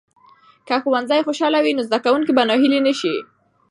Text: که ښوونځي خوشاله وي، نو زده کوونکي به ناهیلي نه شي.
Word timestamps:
که 0.67 0.75
ښوونځي 0.83 1.19
خوشاله 1.27 1.59
وي، 1.61 1.71
نو 1.77 1.81
زده 1.87 1.99
کوونکي 2.05 2.31
به 2.37 2.43
ناهیلي 2.49 2.79
نه 2.87 2.93
شي. 2.99 3.15